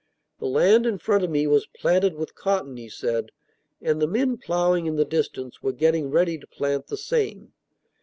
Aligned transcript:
The 0.39 0.47
land 0.47 0.87
in 0.87 0.97
front 0.97 1.23
of 1.23 1.29
me 1.29 1.45
was 1.45 1.67
planted 1.79 2.15
with 2.15 2.33
cotton, 2.33 2.75
he 2.75 2.89
said; 2.89 3.29
and 3.83 4.01
the 4.01 4.07
men 4.07 4.35
ploughing 4.37 4.87
in 4.87 4.95
the 4.95 5.05
distance 5.05 5.61
were 5.61 5.73
getting 5.73 6.09
ready 6.09 6.39
to 6.39 6.47
plant 6.47 6.87
the 6.87 6.97
same. 6.97 7.53